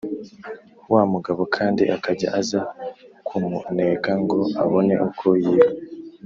wa 0.93 1.03
mugabo 1.13 1.41
kandi 1.55 1.83
akajya 1.95 2.29
aza 2.39 2.61
kumuneka 3.27 4.11
ngo 4.23 4.39
abone 4.61 4.93
uko 5.07 5.27
yiba 5.43 5.69